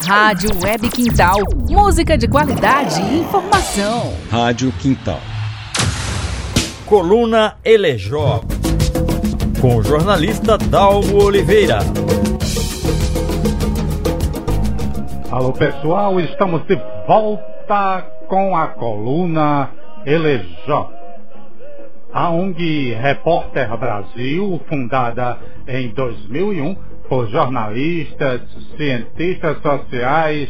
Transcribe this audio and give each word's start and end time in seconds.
Rádio 0.00 0.50
Web 0.62 0.88
Quintal. 0.90 1.38
Música 1.68 2.16
de 2.16 2.26
qualidade 2.26 3.00
e 3.00 3.18
informação. 3.20 4.12
Rádio 4.30 4.72
Quintal. 4.72 5.20
Coluna 6.86 7.56
Elejó. 7.64 8.40
Com 9.60 9.76
o 9.76 9.82
jornalista 9.82 10.58
Dalmo 10.58 11.22
Oliveira. 11.22 11.78
Alô 15.30 15.52
pessoal, 15.52 16.18
estamos 16.20 16.66
de 16.66 16.76
volta 17.06 18.02
com 18.28 18.56
a 18.56 18.68
coluna 18.68 19.70
Elejó. 20.04 20.90
A 22.12 22.28
ONG 22.30 22.92
Repórter 22.94 23.74
Brasil, 23.78 24.60
fundada 24.68 25.38
em 25.66 25.88
2001 25.94 26.76
por 27.12 27.28
jornalistas, 27.28 28.40
cientistas 28.74 29.60
sociais 29.60 30.48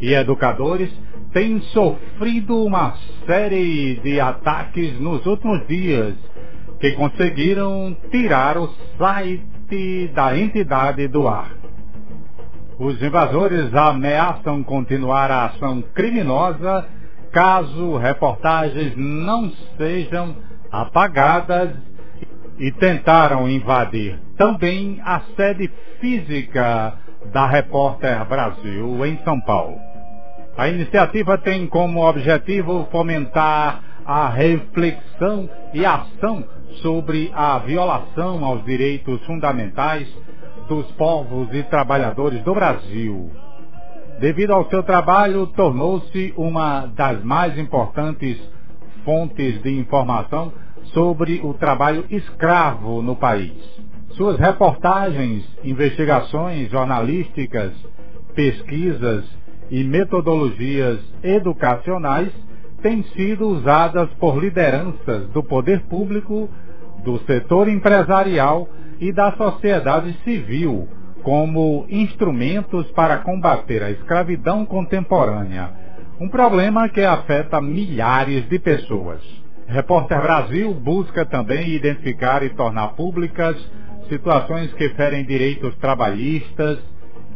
e 0.00 0.12
educadores, 0.12 0.90
tem 1.32 1.60
sofrido 1.72 2.64
uma 2.64 2.96
série 3.24 3.94
de 4.02 4.18
ataques 4.18 4.98
nos 4.98 5.24
últimos 5.24 5.64
dias 5.68 6.16
que 6.80 6.90
conseguiram 6.94 7.96
tirar 8.10 8.58
o 8.58 8.68
site 8.98 10.08
da 10.12 10.36
entidade 10.36 11.06
do 11.06 11.28
ar. 11.28 11.52
Os 12.76 13.00
invasores 13.00 13.72
ameaçam 13.72 14.64
continuar 14.64 15.30
a 15.30 15.44
ação 15.44 15.80
criminosa 15.94 16.88
caso 17.30 17.96
reportagens 17.98 18.96
não 18.96 19.48
sejam 19.78 20.34
apagadas 20.72 21.70
e 22.58 22.72
tentaram 22.72 23.48
invadir 23.48 24.18
também 24.40 24.98
a 25.04 25.20
sede 25.36 25.70
física 26.00 26.94
da 27.30 27.46
Repórter 27.46 28.24
Brasil 28.24 29.04
em 29.04 29.18
São 29.18 29.38
Paulo. 29.38 29.76
A 30.56 30.66
iniciativa 30.66 31.36
tem 31.36 31.66
como 31.66 32.08
objetivo 32.08 32.88
fomentar 32.90 33.82
a 34.06 34.30
reflexão 34.30 35.46
e 35.74 35.84
ação 35.84 36.42
sobre 36.80 37.30
a 37.34 37.58
violação 37.58 38.42
aos 38.42 38.64
direitos 38.64 39.22
fundamentais 39.26 40.08
dos 40.66 40.90
povos 40.92 41.52
e 41.52 41.62
trabalhadores 41.64 42.42
do 42.42 42.54
Brasil. 42.54 43.30
Devido 44.20 44.54
ao 44.54 44.70
seu 44.70 44.82
trabalho, 44.82 45.48
tornou-se 45.48 46.32
uma 46.34 46.86
das 46.86 47.22
mais 47.22 47.58
importantes 47.58 48.40
fontes 49.04 49.62
de 49.62 49.78
informação 49.78 50.50
sobre 50.94 51.42
o 51.44 51.52
trabalho 51.52 52.06
escravo 52.08 53.02
no 53.02 53.14
país. 53.14 53.89
Suas 54.16 54.38
reportagens, 54.38 55.44
investigações 55.62 56.70
jornalísticas, 56.70 57.72
pesquisas 58.34 59.24
e 59.70 59.84
metodologias 59.84 60.98
educacionais 61.22 62.30
têm 62.82 63.02
sido 63.14 63.48
usadas 63.48 64.08
por 64.18 64.38
lideranças 64.38 65.28
do 65.28 65.42
poder 65.42 65.80
público, 65.82 66.48
do 67.04 67.18
setor 67.20 67.68
empresarial 67.68 68.68
e 68.98 69.12
da 69.12 69.32
sociedade 69.32 70.12
civil 70.24 70.88
como 71.22 71.86
instrumentos 71.88 72.90
para 72.92 73.18
combater 73.18 73.82
a 73.82 73.90
escravidão 73.90 74.64
contemporânea, 74.64 75.70
um 76.18 76.28
problema 76.28 76.88
que 76.88 77.02
afeta 77.02 77.60
milhares 77.60 78.48
de 78.48 78.58
pessoas. 78.58 79.20
Repórter 79.66 80.20
Brasil 80.20 80.74
busca 80.74 81.24
também 81.24 81.68
identificar 81.68 82.42
e 82.42 82.50
tornar 82.50 82.88
públicas 82.88 83.56
situações 84.10 84.70
que 84.74 84.90
ferem 84.90 85.24
direitos 85.24 85.74
trabalhistas 85.76 86.78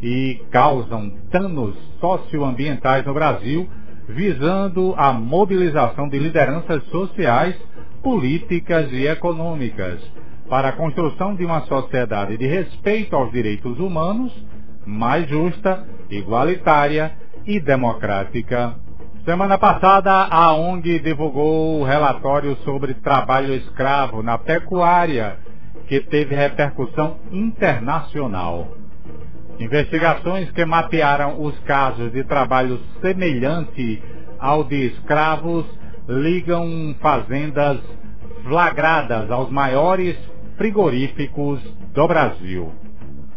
e 0.02 0.42
causam 0.50 1.10
danos 1.30 1.74
socioambientais 1.98 3.06
no 3.06 3.14
Brasil, 3.14 3.66
visando 4.06 4.94
a 4.98 5.12
mobilização 5.14 6.10
de 6.10 6.18
lideranças 6.18 6.84
sociais, 6.88 7.56
políticas 8.02 8.92
e 8.92 9.06
econômicas 9.06 9.98
para 10.50 10.68
a 10.68 10.72
construção 10.72 11.34
de 11.34 11.44
uma 11.44 11.62
sociedade 11.62 12.36
de 12.36 12.46
respeito 12.46 13.16
aos 13.16 13.32
direitos 13.32 13.78
humanos, 13.78 14.30
mais 14.84 15.26
justa, 15.26 15.86
igualitária 16.10 17.12
e 17.46 17.58
democrática. 17.58 18.74
Semana 19.24 19.56
passada, 19.56 20.12
a 20.12 20.54
ONG 20.54 20.98
divulgou 20.98 21.80
o 21.80 21.84
relatório 21.84 22.56
sobre 22.56 22.92
trabalho 22.92 23.54
escravo 23.54 24.22
na 24.22 24.36
pecuária, 24.36 25.38
que 25.86 26.00
teve 26.00 26.34
repercussão 26.34 27.16
internacional. 27.30 28.68
Investigações 29.58 30.50
que 30.50 30.64
mapearam 30.64 31.40
os 31.42 31.58
casos 31.60 32.12
de 32.12 32.24
trabalho 32.24 32.80
semelhante 33.00 34.02
ao 34.38 34.64
de 34.64 34.86
escravos 34.86 35.64
ligam 36.08 36.94
fazendas 37.00 37.78
flagradas 38.42 39.30
aos 39.30 39.50
maiores 39.50 40.16
frigoríficos 40.56 41.60
do 41.94 42.06
Brasil. 42.06 42.72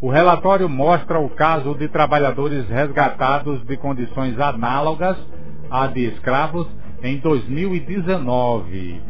O 0.01 0.09
relatório 0.09 0.69
mostra 0.69 1.19
o 1.19 1.29
caso 1.29 1.73
de 1.75 1.87
trabalhadores 1.87 2.67
resgatados 2.67 3.65
de 3.65 3.77
condições 3.77 4.39
análogas 4.39 5.17
à 5.71 5.87
de 5.87 6.05
escravos 6.05 6.67
em 7.01 7.17
2019, 7.17 9.01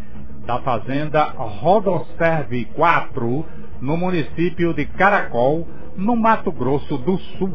da 0.48 0.60
fazenda 0.60 1.26
Rodoserve 1.36 2.64
4, 2.74 3.46
no 3.82 3.98
município 3.98 4.74
de 4.74 4.86
Caracol, 4.86 5.68
no 5.98 6.16
Mato 6.16 6.54
Grosso 6.54 6.98
do 6.98 7.18
Sul. 7.18 7.54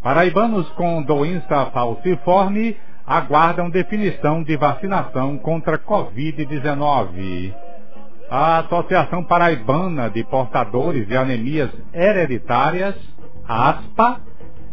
Paraibanos 0.00 0.68
com 0.70 1.02
doença 1.02 1.66
falciforme 1.72 2.76
aguardam 3.04 3.68
definição 3.68 4.40
de 4.44 4.56
vacinação 4.56 5.36
contra 5.36 5.76
Covid-19. 5.76 7.69
A 8.30 8.58
Associação 8.60 9.24
Paraibana 9.24 10.08
de 10.08 10.22
Portadores 10.22 11.04
de 11.08 11.16
Anemias 11.16 11.68
Hereditárias, 11.92 12.94
ASPA, 13.44 14.20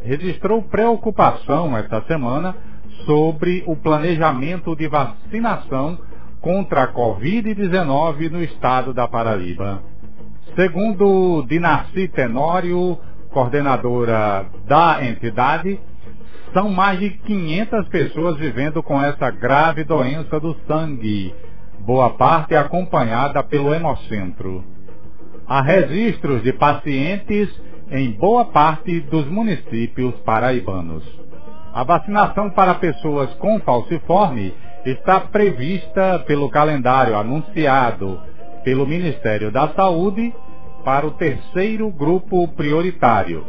registrou 0.04 0.62
preocupação 0.62 1.76
esta 1.76 2.04
semana 2.04 2.56
sobre 3.08 3.64
o 3.66 3.76
planejamento 3.76 4.76
de 4.76 4.88
vacinação 4.88 5.98
contra 6.40 6.84
a 6.84 6.94
Covid-19 6.94 8.30
no 8.30 8.44
estado 8.44 8.94
da 8.94 9.08
Paraíba. 9.08 9.82
Segundo 10.56 11.44
Dinarci 11.50 12.08
Tenório, 12.10 13.00
coordenadora 13.32 14.46
da 14.68 15.04
entidade, 15.04 15.80
são 16.54 16.70
mais 16.70 17.00
de 17.00 17.10
500 17.10 17.88
pessoas 17.90 18.38
vivendo 18.38 18.84
com 18.84 19.02
essa 19.02 19.32
grave 19.32 19.84
doença 19.84 20.40
do 20.40 20.56
sangue, 20.68 21.34
boa 21.88 22.10
parte 22.10 22.54
acompanhada 22.54 23.42
pelo 23.42 23.74
hemocentro. 23.74 24.62
Há 25.48 25.62
registros 25.62 26.44
de 26.44 26.52
pacientes 26.52 27.50
em 27.90 28.12
boa 28.12 28.44
parte 28.44 29.00
dos 29.00 29.26
municípios 29.28 30.14
paraibanos. 30.26 31.02
A 31.74 31.86
vacinação 31.86 32.50
para 32.50 32.76
pessoas 32.76 33.34
com 33.36 33.58
falciforme 33.62 34.54
está 34.86 35.22
prevista 35.22 36.20
pelo 36.28 36.50
calendário 36.50 37.16
anunciado 37.16 38.20
pelo 38.66 38.86
Ministério 38.86 39.50
da 39.50 39.70
Saúde 39.70 40.36
para 40.84 41.08
o 41.08 41.12
terceiro 41.12 41.90
grupo 41.90 42.50
prioritário, 42.50 43.46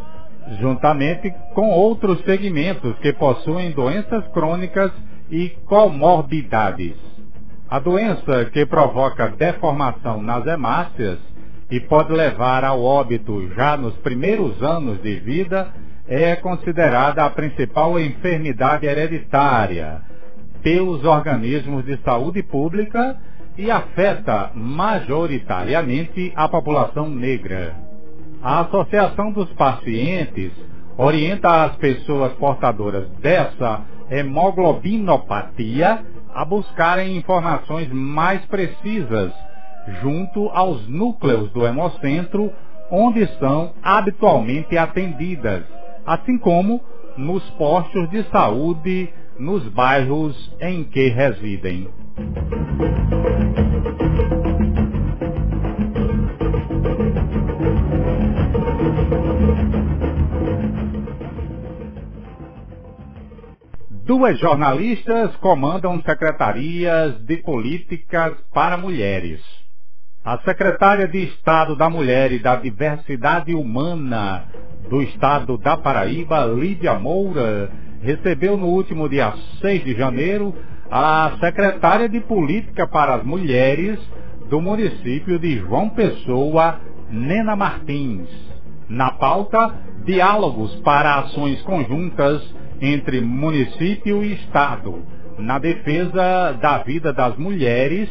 juntamente 0.61 1.35
com 1.57 1.71
outros 1.71 2.21
segmentos 2.21 2.97
que 3.01 3.13
possuem 3.13 3.73
doenças 3.73 4.29
crônicas 4.29 4.93
e 5.29 5.49
comorbidades. 5.67 7.08
A 7.71 7.79
doença 7.79 8.47
que 8.47 8.65
provoca 8.65 9.29
deformação 9.29 10.23
nas 10.23 10.47
hemácias 10.47 11.19
e 11.71 11.79
pode 11.79 12.11
levar 12.13 12.65
ao 12.65 12.83
óbito 12.83 13.47
já 13.55 13.77
nos 13.77 13.95
primeiros 13.99 14.63
anos 14.63 15.03
de 15.03 15.17
vida 15.17 15.69
é 16.09 16.35
considerada 16.37 17.23
a 17.27 17.29
principal 17.29 18.01
enfermidade 18.01 18.87
hereditária 18.87 20.01
pelos 20.63 21.05
organismos 21.05 21.85
de 21.85 21.99
saúde 21.99 22.43
pública 22.43 23.19
e 23.59 23.71
afeta 23.71 24.51
majoritariamente 24.55 26.33
a 26.35 26.49
população 26.49 27.11
negra. 27.11 27.77
A 28.43 28.61
Associação 28.61 29.31
dos 29.31 29.53
Pacientes 29.53 30.53
orienta 30.97 31.65
as 31.65 31.77
pessoas 31.77 32.33
portadoras 32.33 33.11
dessa 33.21 33.83
hemoglobinopatia 34.11 36.03
a 36.39 36.45
buscarem 36.45 37.17
informações 37.17 37.91
mais 37.91 38.41
precisas 38.47 39.33
junto 40.01 40.49
aos 40.51 40.87
núcleos 40.87 41.51
do 41.51 41.67
hemocentro 41.67 42.53
onde 42.93 43.27
são 43.41 43.73
habitualmente 43.83 44.79
atendidas, 44.79 45.65
assim 46.07 46.39
como 46.39 46.81
nos 47.17 47.43
postos 47.51 48.09
de 48.11 48.23
saúde 48.31 49.13
nos 49.37 49.65
bairros 49.71 50.57
em 50.61 50.85
que 50.85 51.09
residem. 51.09 51.89
Duas 64.09 64.39
jornalistas 64.39 65.37
comandam 65.37 66.01
secretarias 66.01 67.23
de 67.27 67.37
políticas 67.43 68.33
para 68.55 68.79
mulheres. 68.79 69.39
A 70.25 70.39
secretária 70.39 71.07
de 71.07 71.25
Estado 71.25 71.77
da 71.77 71.91
Mulher 71.91 72.33
e 72.33 72.39
da 72.39 72.57
Diversidade 72.57 73.55
Humana 73.55 74.47
do 74.89 75.03
Estado 75.03 75.59
da 75.59 75.77
Paraíba, 75.77 76.47
Lídia 76.47 76.99
Moura, 76.99 77.71
recebeu 78.01 78.57
no 78.57 78.69
último 78.69 79.11
dia 79.11 79.35
6 79.61 79.85
de 79.85 79.95
janeiro 79.95 80.55
a 80.91 81.37
secretária 81.39 82.09
de 82.09 82.21
Política 82.21 82.89
para 82.89 83.17
as 83.17 83.23
Mulheres 83.23 84.01
do 84.49 84.59
município 84.59 85.39
de 85.39 85.59
João 85.59 85.91
Pessoa, 85.91 86.81
Nena 87.11 87.55
Martins. 87.55 88.31
Na 88.89 89.11
pauta, 89.11 89.71
diálogos 90.07 90.75
para 90.77 91.19
ações 91.19 91.61
conjuntas 91.61 92.57
entre 92.81 93.21
município 93.21 94.25
e 94.25 94.35
Estado, 94.35 95.03
na 95.39 95.59
defesa 95.59 96.53
da 96.61 96.79
vida 96.79 97.13
das 97.13 97.37
mulheres 97.37 98.09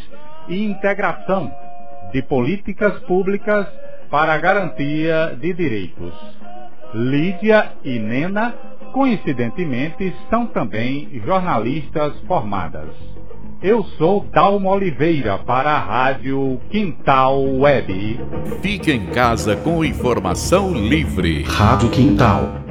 e 0.47 0.63
integração 0.63 1.51
de 2.11 2.21
políticas 2.21 2.99
públicas 2.99 3.67
para 4.09 4.33
a 4.33 4.37
garantia 4.37 5.37
de 5.39 5.53
direitos. 5.53 6.13
Lídia 6.93 7.73
e 7.83 7.99
Nena, 7.99 8.55
coincidentemente, 8.93 10.15
são 10.29 10.47
também 10.47 11.21
jornalistas 11.25 12.17
formadas. 12.21 12.89
Eu 13.61 13.83
sou 13.97 14.25
Dalmo 14.31 14.69
Oliveira 14.69 15.39
para 15.39 15.71
a 15.71 15.79
Rádio 15.79 16.61
Quintal 16.69 17.43
Web. 17.43 18.19
Fique 18.61 18.91
em 18.91 19.07
casa 19.07 19.55
com 19.57 19.83
informação 19.83 20.71
livre. 20.73 21.43
Rádio 21.43 21.89
Quintal 21.89 22.66